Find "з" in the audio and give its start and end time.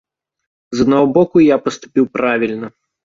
0.79-0.85